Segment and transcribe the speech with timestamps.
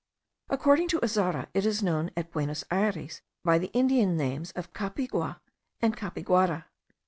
[0.49, 5.39] According to Azara, it is known at Buenos Ayres by the Indian names of capiygua
[5.79, 6.65] and capiguara.